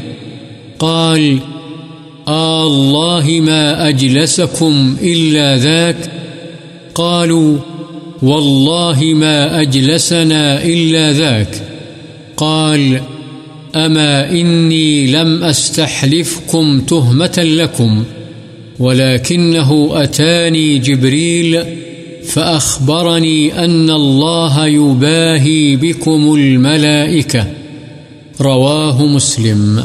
قال، 0.78 1.38
آه 2.28 2.66
الله 2.66 3.40
ما 3.40 3.88
أجلسكم 3.88 4.96
إلا 5.02 5.56
ذاك 5.56 6.19
قالوا، 6.94 7.58
والله 8.22 9.14
ما 9.14 9.60
أجلسنا 9.60 10.64
إلا 10.64 11.12
ذاك. 11.12 11.62
قال، 12.36 13.00
أما 13.76 14.30
إني 14.30 15.06
لم 15.06 15.44
أستحلفكم 15.44 16.80
تهمة 16.80 17.38
لكم، 17.38 18.04
ولكنه 18.78 19.90
أتاني 19.92 20.78
جبريل 20.78 21.62
فأخبرني 22.24 23.64
أن 23.64 23.90
الله 23.90 24.66
يباهي 24.66 25.76
بكم 25.76 26.34
الملائكة. 26.34 27.44
رواه 28.40 29.02
مسلم. 29.02 29.80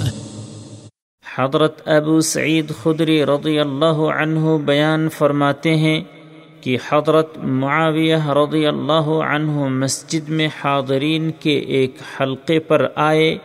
حضرت 1.37 1.87
ابو 1.87 2.21
سعید 2.21 2.71
خدری 2.83 3.25
رضی 3.25 3.59
اللہ 3.59 3.99
عنہ 4.21 4.57
بیان 4.65 5.09
فرماتے 5.09 5.75
ہیں 5.75 6.01
کہ 6.65 6.77
حضرت 6.89 7.37
معاویہ 7.37 8.29
رضی 8.29 8.67
اللہ 8.67 9.07
عنہ 9.07 9.51
مسجد 9.51 10.29
میں 10.29 10.47
حاضرین 10.63 11.31
کے 11.39 11.57
ایک 11.57 11.95
حلقے 12.19 12.59
پر 12.59 12.87
آئے 12.95 13.37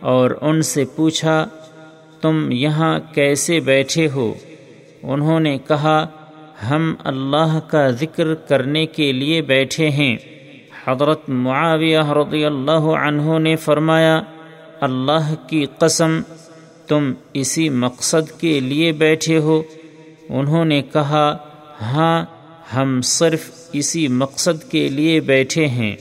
اور 0.00 0.30
ان 0.40 0.62
سے 0.62 0.84
پوچھا، 0.96 1.46
تم 2.20 2.52
یہاں 2.52 3.00
کیسے 3.14 3.60
بیٹھے 3.60 4.08
ہو؟ 4.14 4.34
انہوں 5.02 5.40
نے 5.40 5.58
کہا، 5.58 6.06
ہم 6.70 6.94
اللہ 7.04 7.58
کا 7.66 7.88
ذکر 7.90 8.34
کرنے 8.34 8.86
کے 8.86 9.12
لیے 9.12 9.42
بیٹھے 9.42 9.90
ہیں۔ 9.90 10.16
حضرت 10.86 11.28
معاویہ 11.28 11.98
رضی 11.98 12.44
اللہ 12.44 12.90
عنہ 13.06 13.38
نے 13.38 13.56
فرمایا، 13.56 14.20
اللہ 14.80 15.34
کی 15.46 15.66
قسم، 15.78 16.20
تم 16.86 17.12
اسی 17.32 17.68
مقصد 17.68 18.40
کے 18.40 18.60
لیے 18.60 18.92
بیٹھے 18.92 19.38
ہو۔ 19.38 19.62
انہوں 20.28 20.64
نے 20.64 20.82
کہا 20.82 21.36
ہاں 21.82 22.37
ہم 22.76 23.00
صرف 23.04 23.50
اسی 23.72 24.08
مقصد 24.08 24.70
کے 24.70 24.88
لیے 24.88 25.20
بیٹھے 25.20 25.66
ہیں۔ 25.66 25.96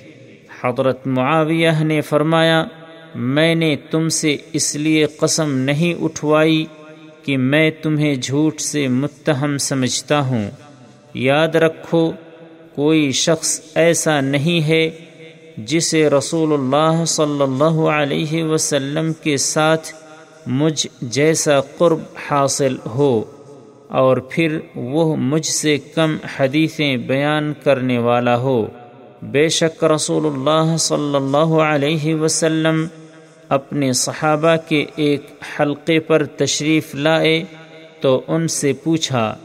حضرت 0.64 1.08
معاویہ 1.08 1.70
نے 1.82 2.02
فرمایا، 2.02 2.66
میں 3.16 3.56
نے 3.56 3.76
تم 3.92 4.10
سے 4.10 4.38
اس 4.54 4.76
لیے 4.76 5.06
قسم 5.06 5.58
نہیں 5.58 6.04
اٹھوائی 6.04 6.66
کہ 7.24 7.38
میں 7.38 7.72
تمہیں 7.72 8.16
جھوٹ 8.16 8.62
سے 8.62 8.88
متہم 8.88 9.58
سمجھتا 9.58 10.20
ہوں۔ 10.20 10.50
یاد 11.14 11.48
رکھو، 11.48 12.12
کوئی 12.76 13.12
شخص 13.12 13.62
ایسا 13.76 14.22
نہیں 14.22 14.68
ہے 14.68 14.90
جسے 15.58 16.10
رسول 16.10 16.54
اللہ 16.54 17.06
صلی 17.06 17.42
اللہ 17.42 17.80
علیہ 17.82 18.44
وسلم 18.44 19.14
کے 19.14 19.38
ساتھ 19.38 19.90
مجھ 20.48 20.88
جیسا 21.02 21.62
قرب 21.62 22.00
حاصل 22.30 22.76
ہو۔ 22.86 23.24
اور 23.88 24.18
پھر 24.18 24.60
وہ 24.76 25.16
مجھ 25.16 25.46
سے 25.46 25.78
کم 25.78 26.18
حدیثیں 26.40 26.98
بیان 26.98 27.54
کرنے 27.64 27.98
والا 27.98 28.38
ہو۔ 28.38 28.66
بے 29.22 29.50
شک 29.50 29.84
رسول 29.84 30.26
اللہ 30.26 30.78
صلی 30.78 31.16
اللہ 31.16 31.54
علیہ 31.64 32.16
وسلم 32.16 32.86
اپنے 33.50 33.94
صحابہ 33.94 34.56
کے 34.68 34.86
ایک 34.96 35.22
حلقے 35.60 36.00
پر 36.00 36.26
تشریف 36.26 36.96
لائے 36.96 37.44
تو 38.02 38.22
ان 38.28 38.48
سے 38.48 38.74
پوچھا، 38.74 39.36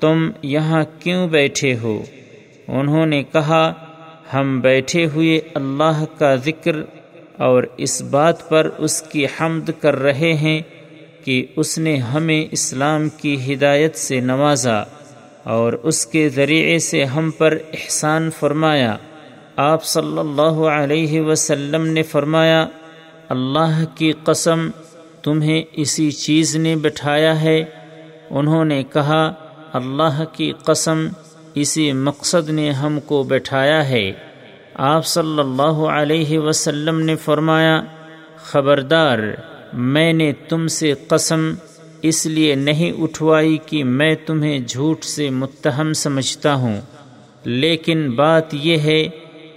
تم 0.00 0.30
یہاں 0.42 0.84
کیوں 0.98 1.28
بیٹھے 1.28 1.76
ہو؟ 1.82 2.02
انہوں 2.68 3.06
نے 3.06 3.22
کہا، 3.22 3.72
ہم 4.34 4.60
بیٹھے 4.60 5.06
ہوئے 5.06 5.40
اللہ 5.54 6.04
کا 6.18 6.34
ذکر 6.34 6.76
اور 7.36 7.62
اس 7.76 8.02
بات 8.02 8.48
پر 8.48 8.70
اس 8.78 9.02
کی 9.02 9.26
حمد 9.26 9.70
کر 9.80 10.02
رہے 10.02 10.32
ہیں 10.34 10.60
کہ 11.24 11.46
اس 11.56 11.78
نے 11.78 11.96
ہمیں 11.96 12.44
اسلام 12.50 13.08
کی 13.08 13.54
ہدایت 13.54 13.96
سے 13.96 14.20
نوازا 14.20 14.82
اور 15.44 15.72
اس 15.72 16.06
کے 16.06 16.28
ذریعے 16.28 16.78
سے 16.78 17.04
ہم 17.04 17.30
پر 17.30 17.58
احسان 17.72 18.30
فرمایا۔ 18.30 18.96
آپ 19.56 19.84
صلی 19.84 20.18
اللہ 20.18 20.66
علیہ 20.68 21.20
وسلم 21.20 21.86
نے 21.86 22.02
فرمایا، 22.02 22.66
اللہ 23.28 23.84
کی 23.94 24.12
قسم، 24.24 24.70
تمہیں 25.22 25.62
اسی 25.72 26.10
چیز 26.10 26.56
نے 26.56 26.76
بٹھایا 26.76 27.42
ہے۔ 27.42 27.64
انہوں 28.30 28.64
نے 28.64 28.82
کہا، 28.82 29.32
اللہ 29.72 30.24
کی 30.32 30.52
قسم، 30.64 31.08
اسی 31.54 31.92
مقصد 31.92 32.50
نے 32.50 32.70
ہم 32.70 33.00
کو 33.00 33.22
بٹھایا 33.22 33.88
ہے۔ 33.88 34.12
آپ 34.74 35.06
صلی 35.06 35.40
اللہ 35.40 35.86
علیہ 35.88 36.38
وسلم 36.38 37.00
نے 37.00 37.16
فرمایا، 37.16 37.82
خبردار 38.36 39.18
میں 39.74 40.12
نے 40.12 40.32
تم 40.32 40.68
سے 40.68 40.94
قسم 41.08 41.54
اس 42.02 42.26
لیے 42.26 42.54
نہیں 42.54 42.92
اٹھوائی 43.02 43.58
کہ 43.66 43.84
میں 43.84 44.14
تمہیں 44.26 44.58
جھوٹ 44.58 45.04
سے 45.04 45.30
متہم 45.30 45.92
سمجھتا 45.92 46.54
ہوں۔ 46.54 46.80
لیکن 47.44 48.10
بات 48.10 48.54
یہ 48.54 48.78
ہے 48.78 49.08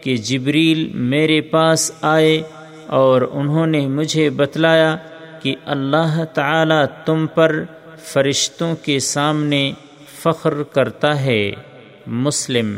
کہ 0.01 0.17
جبریل 0.17 0.91
میرے 0.93 1.41
پاس 1.41 1.91
آئے 2.01 2.41
اور 2.87 3.21
انہوں 3.31 3.67
نے 3.67 3.87
مجھے 3.87 4.29
بتلایا 4.29 4.97
کہ 5.41 5.55
اللہ 5.65 6.23
تعالی 6.33 6.85
تم 7.05 7.27
پر 7.27 7.63
فرشتوں 8.03 8.75
کے 8.75 8.99
سامنے 8.99 9.71
فخر 10.19 10.63
کرتا 10.63 11.21
ہے۔ 11.21 11.51
مسلم 12.07 12.77